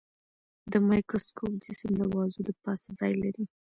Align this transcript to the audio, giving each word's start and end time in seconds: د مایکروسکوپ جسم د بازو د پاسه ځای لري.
د 0.71 0.73
مایکروسکوپ 0.87 1.53
جسم 1.63 1.91
د 1.97 2.01
بازو 2.13 2.39
د 2.47 2.49
پاسه 2.63 2.89
ځای 2.99 3.13
لري. 3.23 3.45